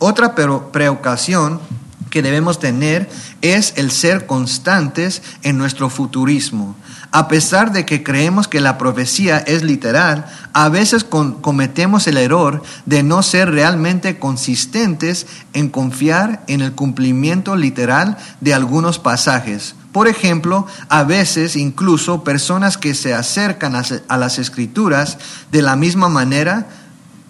[0.00, 1.60] Otra precaución
[2.10, 3.08] que debemos tener
[3.42, 6.76] es el ser constantes en nuestro futurismo.
[7.10, 12.62] A pesar de que creemos que la profecía es literal, a veces cometemos el error
[12.84, 19.74] de no ser realmente consistentes en confiar en el cumplimiento literal de algunos pasajes.
[19.92, 25.16] Por ejemplo, a veces incluso personas que se acercan a las escrituras
[25.50, 26.66] de la misma manera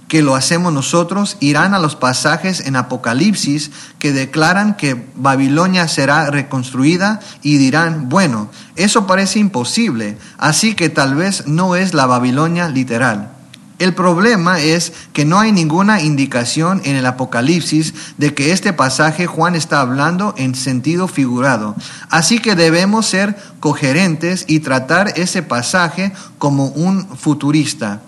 [0.08, 6.30] que lo hacemos nosotros, irán a los pasajes en Apocalipsis que declaran que Babilonia será
[6.30, 12.68] reconstruida y dirán, bueno, eso parece imposible, así que tal vez no es la Babilonia
[12.68, 13.34] literal.
[13.78, 19.26] El problema es que no hay ninguna indicación en el Apocalipsis de que este pasaje
[19.28, 21.76] Juan está hablando en sentido figurado.
[22.10, 28.00] Así que debemos ser coherentes y tratar ese pasaje como un futurista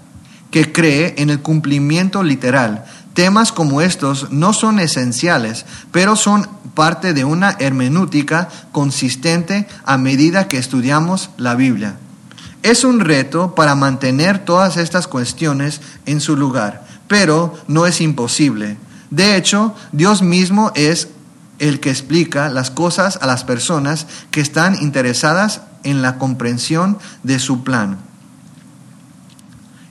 [0.51, 2.85] que cree en el cumplimiento literal.
[3.15, 10.49] Temas como estos no son esenciales, pero son parte de una hermenéutica consistente a medida
[10.49, 11.97] que estudiamos la Biblia.
[12.63, 18.77] Es un reto para mantener todas estas cuestiones en su lugar, pero no es imposible.
[19.11, 21.09] De hecho, Dios mismo es
[21.59, 27.39] el que explica las cosas a las personas que están interesadas en la comprensión de
[27.39, 28.10] su plan.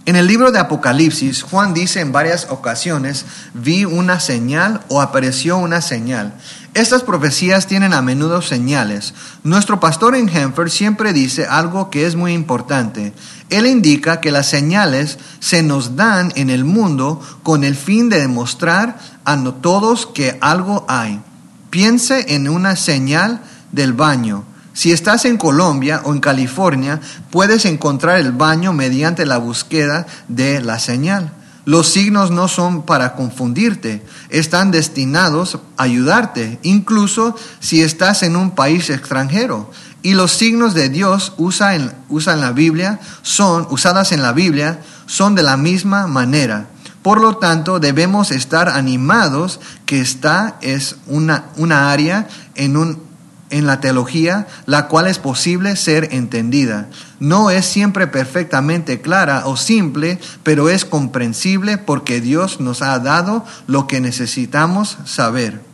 [0.09, 5.57] En el libro de Apocalipsis, Juan dice en varias ocasiones, vi una señal o apareció
[5.57, 6.33] una señal.
[6.73, 9.13] Estas profecías tienen a menudo señales.
[9.43, 13.13] Nuestro pastor en Hanford siempre dice algo que es muy importante.
[13.51, 18.19] Él indica que las señales se nos dan en el mundo con el fin de
[18.19, 21.21] demostrar a todos que algo hay.
[21.69, 23.41] Piense en una señal
[23.71, 24.43] del baño.
[24.79, 27.01] Si estás en Colombia o en California,
[27.31, 31.33] puedes encontrar el baño mediante la búsqueda de la señal.
[31.65, 38.51] Los signos no son para confundirte, están destinados a ayudarte, incluso si estás en un
[38.51, 39.69] país extranjero.
[40.01, 41.91] Y los signos de Dios usa en,
[42.39, 46.67] la Biblia, son, usadas en la Biblia, son de la misma manera.
[47.01, 53.08] Por lo tanto, debemos estar animados que esta es una, una área en un
[53.49, 56.89] en la teología, la cual es posible ser entendida.
[57.19, 63.43] No es siempre perfectamente clara o simple, pero es comprensible porque Dios nos ha dado
[63.67, 65.67] lo que necesitamos saber.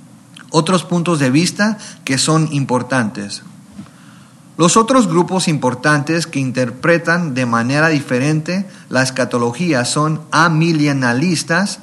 [0.51, 3.43] otros puntos de vista que son importantes.
[4.57, 11.79] Los otros grupos importantes que interpretan de manera diferente la escatología son amilenialistas,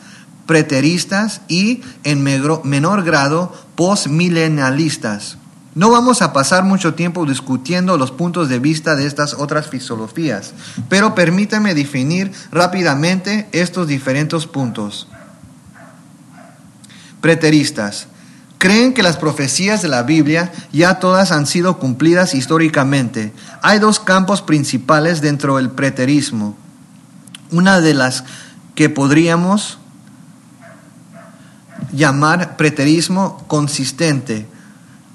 [0.47, 5.37] preteristas y, en menor grado, postmilenialistas.
[5.75, 10.53] No vamos a pasar mucho tiempo discutiendo los puntos de vista de estas otras filosofías,
[10.91, 15.09] pero permítame definir rápidamente estos diferentes puntos.
[17.23, 18.09] Preteristas
[18.59, 23.33] creen que las profecías de la Biblia ya todas han sido cumplidas históricamente.
[23.61, 26.57] Hay dos campos principales dentro del preterismo.
[27.51, 28.23] Una de las
[28.75, 29.79] que podríamos
[31.93, 34.47] llamar preterismo consistente,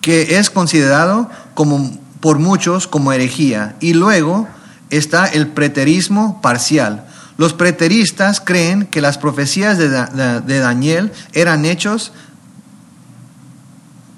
[0.02, 3.76] que es considerado como, por muchos como herejía.
[3.80, 4.48] Y luego
[4.89, 7.06] está el preterismo parcial.
[7.38, 12.12] Los preteristas creen que las profecías de, de Daniel eran hechos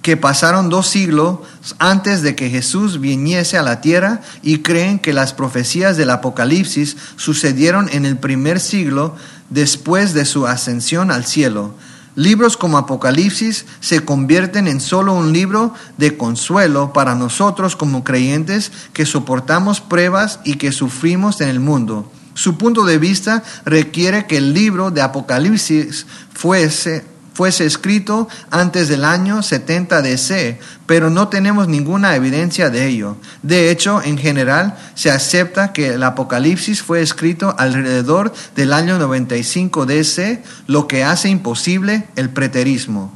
[0.02, 1.40] que pasaron dos siglos
[1.78, 6.96] antes de que Jesús viniese a la tierra y creen que las profecías del Apocalipsis
[7.18, 9.16] sucedieron en el primer siglo
[9.50, 11.74] después de su ascensión al cielo.
[12.16, 18.72] Libros como Apocalipsis se convierten en solo un libro de consuelo para nosotros como creyentes
[18.94, 22.12] que soportamos pruebas y que sufrimos en el mundo.
[22.34, 27.06] Su punto de vista requiere que el libro de Apocalipsis fuese
[27.40, 33.16] fuese escrito antes del año 70 DC, pero no tenemos ninguna evidencia de ello.
[33.44, 39.86] De hecho, en general, se acepta que el Apocalipsis fue escrito alrededor del año 95
[39.86, 43.14] DC, lo que hace imposible el preterismo.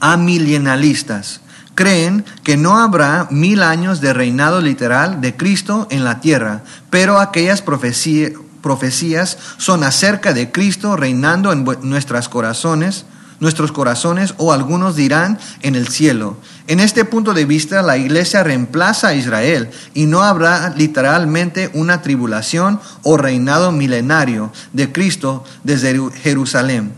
[0.00, 1.42] Amilienalistas
[1.76, 7.20] creen que no habrá mil años de reinado literal de Cristo en la tierra, pero
[7.20, 8.32] aquellas profecías
[8.66, 13.04] profecías son acerca de Cristo reinando en nuestros corazones,
[13.38, 16.36] nuestros corazones o algunos dirán en el cielo.
[16.66, 22.02] En este punto de vista, la iglesia reemplaza a Israel y no habrá literalmente una
[22.02, 26.92] tribulación o reinado milenario de Cristo desde Jerusalén.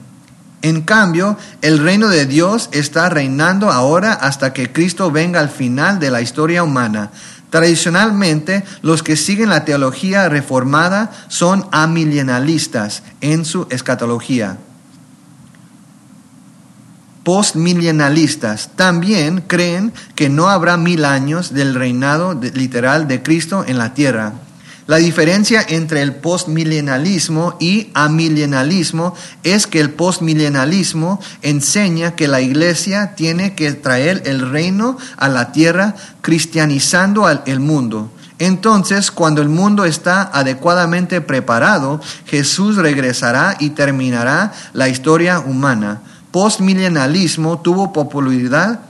[0.62, 6.00] En cambio, el reino de Dios está reinando ahora hasta que Cristo venga al final
[6.00, 7.10] de la historia humana.
[7.50, 14.58] Tradicionalmente, los que siguen la teología reformada son amillenalistas en su escatología.
[17.24, 23.94] Postmillenalistas también creen que no habrá mil años del reinado literal de Cristo en la
[23.94, 24.32] tierra.
[24.88, 33.14] La diferencia entre el postmillenalismo y amillenalismo es que el postmillenalismo enseña que la iglesia
[33.14, 38.10] tiene que traer el reino a la tierra cristianizando al el mundo.
[38.38, 46.00] Entonces, cuando el mundo está adecuadamente preparado, Jesús regresará y terminará la historia humana.
[46.30, 48.80] Postmillenalismo tuvo popularidad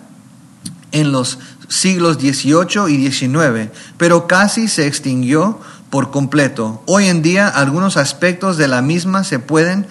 [0.93, 5.61] en los siglos XVIII y XIX, pero casi se extinguió
[5.91, 6.83] por completo.
[6.87, 9.87] Hoy en día algunos aspectos de la misma se pueden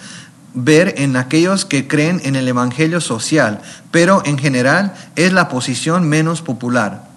[0.54, 6.08] ver en aquellos que creen en el Evangelio social, pero en general es la posición
[6.08, 7.08] menos popular.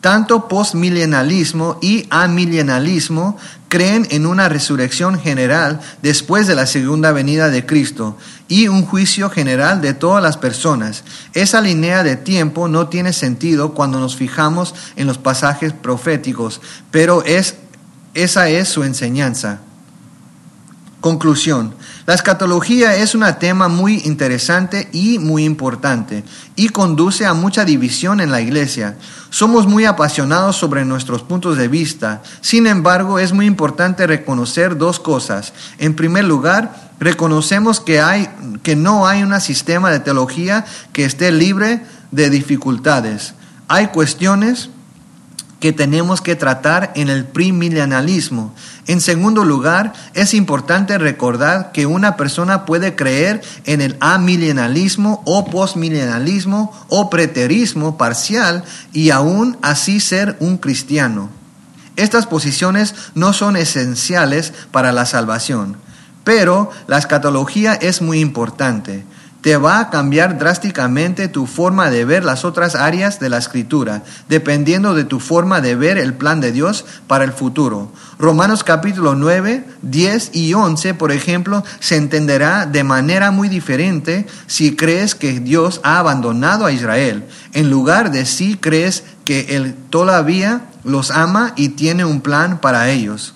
[0.00, 3.38] Tanto postmillenalismo y amillenalismo
[3.74, 8.16] creen en una resurrección general después de la segunda venida de Cristo
[8.46, 11.02] y un juicio general de todas las personas.
[11.32, 16.60] Esa línea de tiempo no tiene sentido cuando nos fijamos en los pasajes proféticos,
[16.92, 17.56] pero es,
[18.14, 19.58] esa es su enseñanza.
[21.00, 21.74] Conclusión.
[22.06, 26.22] La escatología es un tema muy interesante y muy importante
[26.54, 28.98] y conduce a mucha división en la iglesia.
[29.30, 32.22] Somos muy apasionados sobre nuestros puntos de vista.
[32.42, 35.54] Sin embargo, es muy importante reconocer dos cosas.
[35.78, 38.28] En primer lugar, reconocemos que, hay,
[38.62, 43.32] que no hay un sistema de teología que esté libre de dificultades.
[43.66, 44.68] Hay cuestiones
[45.64, 48.52] que tenemos que tratar en el premilenialismo.
[48.86, 55.46] En segundo lugar, es importante recordar que una persona puede creer en el amilenialismo o
[55.46, 58.62] postmilenialismo o preterismo parcial
[58.92, 61.30] y aún así ser un cristiano.
[61.96, 65.78] Estas posiciones no son esenciales para la salvación,
[66.24, 69.06] pero la escatología es muy importante
[69.44, 74.02] te va a cambiar drásticamente tu forma de ver las otras áreas de la escritura,
[74.26, 77.92] dependiendo de tu forma de ver el plan de Dios para el futuro.
[78.18, 84.76] Romanos capítulo 9, 10 y 11, por ejemplo, se entenderá de manera muy diferente si
[84.76, 90.62] crees que Dios ha abandonado a Israel, en lugar de si crees que Él todavía
[90.84, 93.34] los ama y tiene un plan para ellos.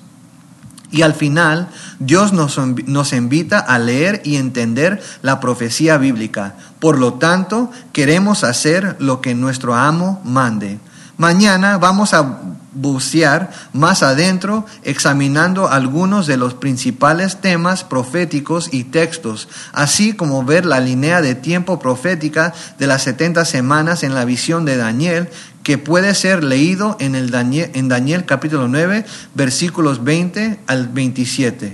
[0.90, 1.68] Y al final,
[1.98, 6.54] Dios nos, nos, invita a leer y entender la profecía bíblica.
[6.80, 10.78] Por lo tanto, queremos hacer lo que nuestro amo mande.
[11.18, 12.38] Mañana vamos a
[12.80, 20.64] bucear más adentro examinando algunos de los principales temas proféticos y textos, así como ver
[20.64, 25.28] la línea de tiempo profética de las 70 semanas en la visión de Daniel,
[25.62, 29.04] que puede ser leído en, el Daniel, en Daniel capítulo 9,
[29.34, 31.66] versículos 20 al 27.